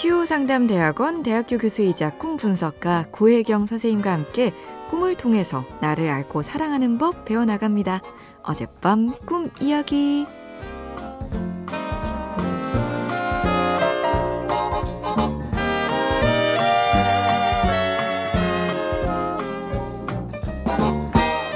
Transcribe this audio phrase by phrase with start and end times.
[0.00, 4.54] 치유상담대학원 대학교 교수이자 꿈 분석가 고혜경 선생님과 함께
[4.88, 8.00] 꿈을 통해서 나를 알고 사랑하는 법 배워나갑니다.
[8.42, 10.26] 어젯밤 꿈 이야기.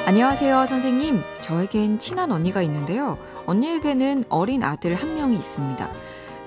[0.04, 1.22] 안녕하세요, 선생님.
[1.40, 3.16] 저에겐 친한 언니가 있는데요.
[3.46, 5.90] 언니에게는 어린 아들 한 명이 있습니다.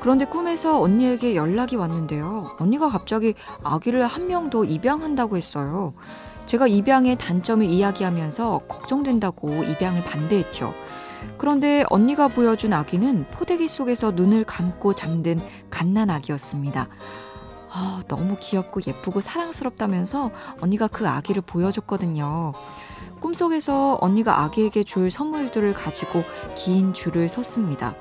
[0.08, 2.56] 그런데 꿈에서 언니에게 연락이 왔는데요.
[2.60, 5.94] 언니가 갑자기 아기를 한 명 더 입양한다고 했어요.
[6.46, 10.74] 제가 입양의 단점을 이야기하면서 걱정된다고 입양을 반대했죠.
[11.38, 16.88] 그런데 언니가 보여준 아기는 포대기 속에서 눈을 감고 잠든 갓난 아기였습니다.
[17.70, 20.32] 아, 너무 귀엽고 예쁘고 사랑스럽다면서
[20.62, 22.54] 언니가 그 아기를 보여줬거든요.
[23.20, 26.24] 꿈속에서 언니가 아기에게 줄 선물들을 가지고
[26.56, 27.94] 긴 줄을 섰습니다.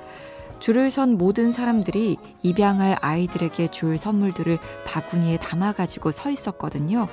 [0.58, 7.08] 줄을 선 모든 사람들이 입양할 아이들에게 줄 선물들을 바구니에 담아가지고 서 있었거든요.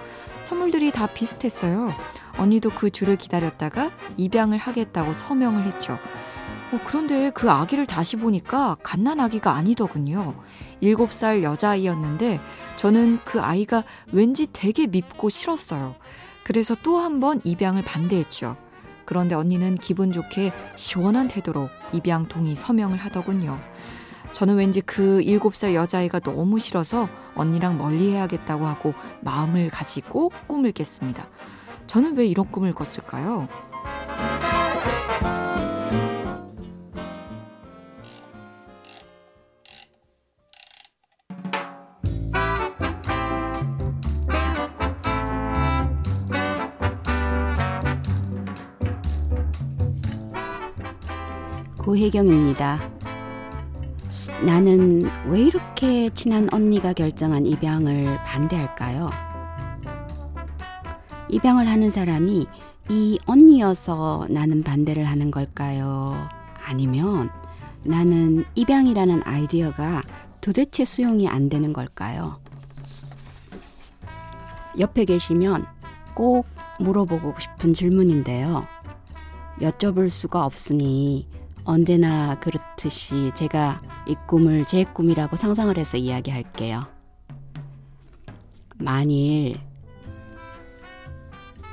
[0.45, 1.91] 선물들이 다 비슷했어요.
[2.37, 5.99] 언니도 그 줄을 기다렸다가 입양을 하겠다고 서명을 했죠.
[6.71, 10.33] 어, 그런데 그 아기를 다시 보니까 갓난 아기가 아니더군요.
[10.81, 12.39] 7살 여자아이였는데
[12.77, 15.95] 저는 그 아이가 왠지 되게 밉고 싫었어요.
[16.43, 18.57] 그래서 또 한 번 입양을 반대했죠.
[19.05, 23.59] 그런데 언니는 기분 좋게 시원한 태도로 입양 동의 서명을 하더군요.
[24.33, 31.27] 저는 왠지 그 7살 여자아이가 너무 싫어서 언니랑 멀리 해야겠다고 하고 마음을 가지고 꿈을 깼습니다.
[31.87, 33.47] 저는 왜 이런 꿈을 꿨을까요?
[51.83, 52.79] 고혜경입니다.
[54.45, 59.09] 나는 왜 이렇게 친한 언니가 결정한 입양을 반대할까요?
[61.27, 62.45] 입양을 하는 사람이
[62.89, 66.29] 이 언니여서 나는 반대를 하는 걸까요?
[66.65, 67.29] 아니면
[67.83, 70.03] 나는 입양이라는 아이디어가
[70.39, 72.39] 도대체 수용이 안 되는 걸까요?
[74.79, 75.65] 옆에 계시면
[76.15, 76.45] 꼭
[76.79, 78.65] 물어보고 싶은 질문인데요.
[79.59, 81.27] 여쭤볼 수가 없으니
[81.65, 86.85] 언제나 그렇듯이 제가 이 꿈을 제 꿈이라고 상상을 해서 이야기할게요.
[88.75, 89.59] 만일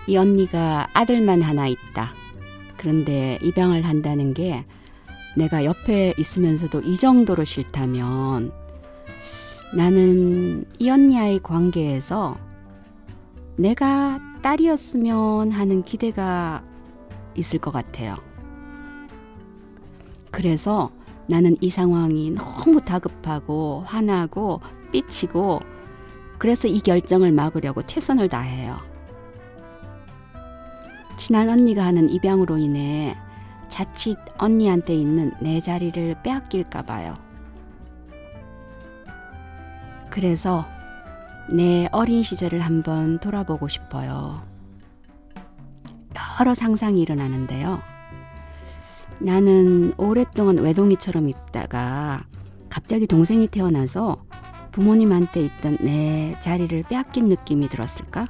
[0.07, 2.13] 이 언니가 아들만 하나 있다.
[2.77, 4.65] 그런데 입양을 한다는 게
[5.37, 8.53] 내가 옆에 있으면서도 이 정도로 싫다면
[9.75, 12.37] 나는 이 언니와의 관계에서
[13.57, 16.65] 내가 딸이었으면 하는 기대가
[17.37, 18.17] 있을 것 같아요.
[20.41, 20.91] 그래서
[21.27, 25.61] 나는 이 상황이 너무 다급하고 화나고 삐치고
[26.39, 28.79] 그래서 이 결정을 막으려고 최선을 다해요.
[31.19, 33.15] 친한 언니가 하는 입양으로 인해
[33.69, 37.13] 자칫 언니한테 있는 내 자리를 빼앗길까 봐요.
[40.09, 40.67] 그래서
[41.53, 44.43] 내 어린 시절을 한번 돌아보고 싶어요.
[46.41, 47.90] 여러 상상이 일어나는데요.
[49.21, 52.25] 나는 오랫동안 외동이처럼 있다가
[52.71, 54.17] 갑자기 동생이 태어나서
[54.73, 58.27] 부모님한테 있던 내 자리를 빼앗긴 느낌이 들었을까?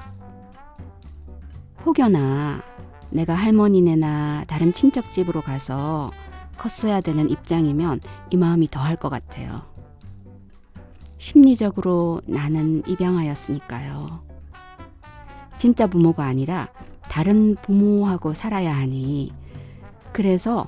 [1.85, 2.63] 혹여나
[3.11, 6.11] 내가 할머니네나 다른 친척 집으로 가서
[6.59, 8.01] 컸어야 되는 입장이면
[8.31, 9.63] 이 마음이 더할 것 같아요.
[11.19, 14.23] 심리적으로 나는 입양하였으니까요.
[15.57, 16.69] 진짜 부모가 아니라
[17.03, 19.33] 다른 부모하고 살아야 하니
[20.13, 20.67] 그래서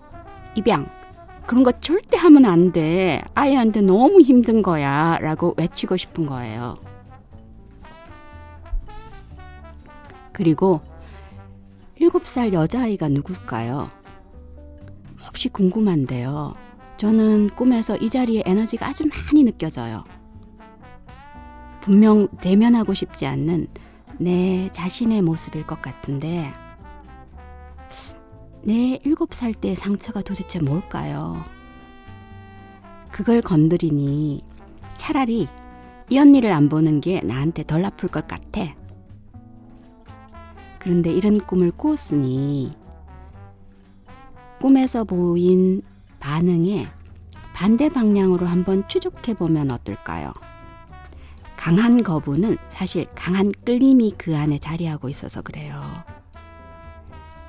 [0.54, 0.86] 입양.
[1.46, 3.22] 그런 거 절대 하면 안 돼.
[3.34, 5.18] 아이한테 너무 힘든 거야.
[5.20, 6.76] 라고 외치고 싶은 거예요.
[10.32, 10.80] 그리고
[12.00, 13.90] 7살 여자아이가 누굴까요?
[15.25, 16.52] 몹시 궁금한데요.
[16.96, 20.05] 저는 꿈에서 이 자리에 에너지가 아주 많이 느껴져요.
[21.81, 23.66] 분명 대면하고 싶지 않는
[24.19, 26.52] 내 자신의 모습일 것 같은데,
[28.64, 31.43] 내 일곱 살때 상처가 도대체 뭘까요?
[33.11, 34.41] 그걸 건드리니
[34.97, 35.49] 차라리
[36.09, 38.75] 이 언니를 안 보는 게 나한테 덜 아플 것 같아.
[40.79, 42.73] 그런데 이런 꿈을 꾸었으니
[44.61, 45.82] 꿈에서 보인
[46.20, 46.87] 반응에
[47.55, 50.32] 반대 방향으로 한번 추적해 보면 어떨까요?
[51.56, 55.82] 강한 거부는 사실 강한 끌림이 그 안에 자리하고 있어서 그래요.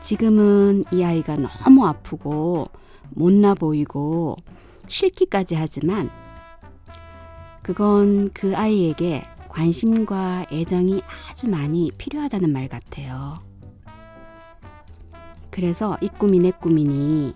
[0.04, 2.66] 지금은 이 아이가 너무 아프고
[3.12, 4.36] 못나 보이고
[4.88, 6.10] 싫기까지 하지만
[7.62, 13.36] 그건 그 아이에게 관심과 애정이 아주 많이 필요하다는 말 같아요.
[15.50, 17.34] 그래서 이내 꿈이니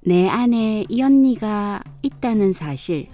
[0.00, 3.06] 내 안에 이 언니가 있다는 사실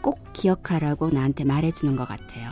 [0.00, 2.50] 꼭 기억하라고 나한테 말해주는 것 같아요.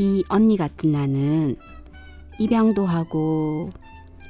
[0.00, 1.56] 이 언니 같은 나는
[2.38, 3.70] 입양도 하고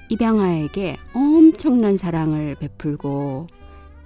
[0.09, 3.49] 입양아에게 엄청난 사랑을 베풀고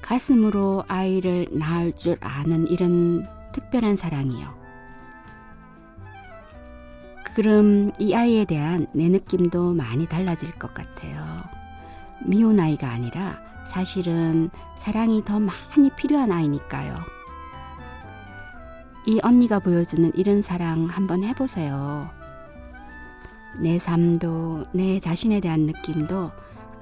[0.00, 4.60] 가슴으로 아이를 낳을 줄 아는 이런 특별한 사랑이요.
[7.34, 11.24] 그럼 이 아이에 대한 내 느낌도 많이 달라질 것 같아요.
[12.24, 16.96] 미운 아이가 아니라 사실은 사랑이 더 많이 필요한 아이니까요.
[19.06, 22.19] 이 언니가 보여주는 이런 사랑 한번 해보세요.
[23.58, 26.30] 내 삶도 내 자신에 대한 느낌도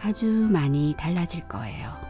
[0.00, 2.07] 아주 많이 달라질 거예요.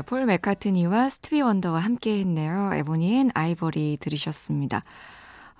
[0.00, 2.72] 네, 폴 맥카트니와 스티비 원더가 함께 했네요.
[2.72, 4.82] Ebony and Ivory 들으셨습니다.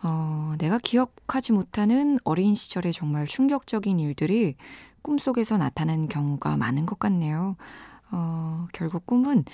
[0.02, 4.56] 어, 내가 기억하지 못하는 어린 시절의 정말 충격적인 일들이
[5.02, 7.56] 꿈속에서 나타나는 경우가 많은 것 같네요.
[8.12, 9.44] 어, 결국 꿈은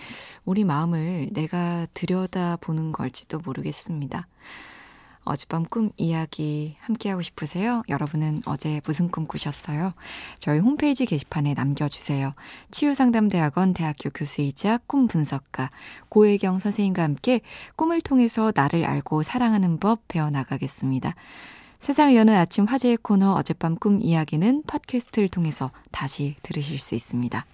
[0.45, 4.29] 우리 마음을 내가 들여다보는 걸지도 모르겠습니다.
[5.27, 7.83] 어젯밤 꿈 이야기 함께하고 싶으세요?
[7.89, 9.93] 여러분은 어제 무슨 꿈 꾸셨어요?
[10.39, 12.33] 저희 홈페이지 게시판에 남겨주세요.
[12.71, 15.71] 치유상담대학원 대학교 교수이자 꿈 분석가
[16.09, 17.41] 고혜경 선생님과 함께
[17.75, 21.15] 꿈을 통해서 나를 알고 사랑하는 법 배워나가겠습니다.
[21.81, 27.45] 세상을 여는 아침 화제의 코너 어젯밤 꿈 이야기는 팟캐스트를 통해서 다시 들으실 수 있습니다.